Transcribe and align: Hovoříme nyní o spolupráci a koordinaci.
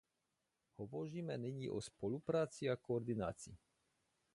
Hovoříme 0.75 1.37
nyní 1.37 1.69
o 1.69 1.81
spolupráci 1.81 2.69
a 2.69 2.75
koordinaci. 2.75 3.57